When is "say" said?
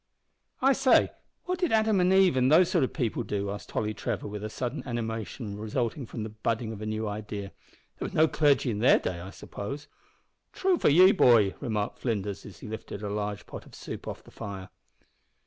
0.73-1.11